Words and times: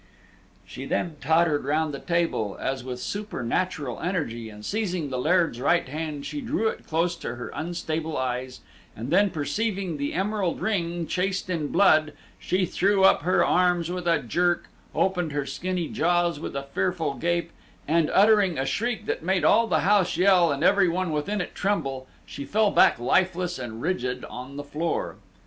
She 0.65 0.85
then 0.85 1.17
tottered 1.21 1.63
round 1.63 1.93
the 1.93 1.99
table, 1.99 2.57
as 2.59 2.83
with 2.83 2.99
supernatural 2.99 3.99
energy, 3.99 4.49
and 4.49 4.65
seizing 4.65 5.11
the 5.11 5.19
Laird's 5.19 5.61
right 5.61 5.87
hand, 5.87 6.25
she 6.25 6.41
drew 6.41 6.69
it 6.69 6.87
close 6.87 7.15
to 7.17 7.35
her 7.35 7.49
unstable 7.53 8.17
eyes, 8.17 8.61
and 8.95 9.11
then 9.11 9.29
perceiving 9.29 9.97
the 9.97 10.15
emerald 10.15 10.59
ring 10.59 11.05
chased 11.05 11.51
in 11.51 11.67
blood, 11.67 12.13
she 12.39 12.65
threw 12.65 13.03
up 13.03 13.21
her 13.21 13.45
arms 13.45 13.91
with 13.91 14.07
a 14.07 14.23
jerk, 14.23 14.69
opened 14.95 15.33
her 15.33 15.45
skinny 15.45 15.87
jaws 15.87 16.39
with 16.39 16.55
a 16.55 16.63
fearful 16.73 17.13
gape, 17.13 17.51
and 17.87 18.09
uttering 18.09 18.57
a 18.57 18.65
shriek 18.65 19.05
that 19.05 19.21
made 19.21 19.45
all 19.45 19.67
the 19.67 19.81
house 19.81 20.17
yell, 20.17 20.51
and 20.51 20.63
every 20.63 20.89
one 20.89 21.11
within 21.11 21.39
it 21.41 21.49
to 21.53 21.61
tremble, 21.61 22.07
she 22.25 22.43
fell 22.43 22.71
back 22.71 22.97
lifeless 22.97 23.59
and 23.59 23.83
rigid 23.83 24.25
on 24.25 24.57
the 24.57 24.63
floor. 24.63 25.17